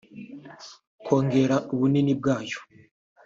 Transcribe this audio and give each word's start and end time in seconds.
kongera 1.05 1.55
ubunini 1.73 2.13
bwayo 2.19 2.59